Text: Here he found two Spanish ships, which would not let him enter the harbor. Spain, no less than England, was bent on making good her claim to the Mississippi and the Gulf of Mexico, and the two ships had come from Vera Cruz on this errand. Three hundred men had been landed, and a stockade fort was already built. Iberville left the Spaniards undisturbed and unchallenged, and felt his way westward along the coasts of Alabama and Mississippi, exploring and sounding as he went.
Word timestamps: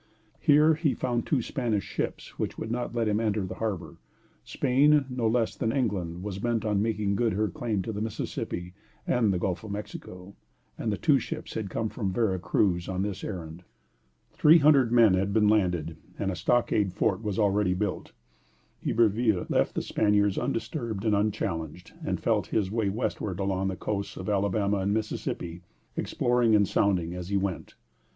Here 0.39 0.73
he 0.73 0.95
found 0.95 1.27
two 1.27 1.43
Spanish 1.43 1.83
ships, 1.83 2.39
which 2.39 2.57
would 2.57 2.71
not 2.71 2.95
let 2.95 3.07
him 3.07 3.19
enter 3.19 3.45
the 3.45 3.53
harbor. 3.61 3.97
Spain, 4.43 5.05
no 5.11 5.27
less 5.27 5.55
than 5.55 5.71
England, 5.71 6.23
was 6.23 6.39
bent 6.39 6.65
on 6.65 6.81
making 6.81 7.15
good 7.15 7.33
her 7.33 7.47
claim 7.47 7.83
to 7.83 7.91
the 7.93 8.01
Mississippi 8.01 8.73
and 9.05 9.31
the 9.31 9.37
Gulf 9.37 9.63
of 9.63 9.69
Mexico, 9.69 10.33
and 10.75 10.91
the 10.91 10.97
two 10.97 11.19
ships 11.19 11.53
had 11.53 11.69
come 11.69 11.87
from 11.87 12.11
Vera 12.11 12.39
Cruz 12.39 12.89
on 12.89 13.03
this 13.03 13.23
errand. 13.23 13.61
Three 14.31 14.57
hundred 14.57 14.91
men 14.91 15.13
had 15.13 15.33
been 15.33 15.47
landed, 15.47 15.97
and 16.17 16.31
a 16.31 16.35
stockade 16.35 16.93
fort 16.93 17.21
was 17.21 17.37
already 17.37 17.75
built. 17.75 18.11
Iberville 18.83 19.45
left 19.49 19.75
the 19.75 19.83
Spaniards 19.83 20.39
undisturbed 20.39 21.05
and 21.05 21.15
unchallenged, 21.15 21.93
and 22.03 22.19
felt 22.19 22.47
his 22.47 22.71
way 22.71 22.89
westward 22.89 23.39
along 23.39 23.67
the 23.67 23.75
coasts 23.75 24.17
of 24.17 24.29
Alabama 24.29 24.77
and 24.77 24.95
Mississippi, 24.95 25.61
exploring 25.95 26.55
and 26.55 26.67
sounding 26.67 27.13
as 27.13 27.29
he 27.29 27.37
went. 27.37 27.75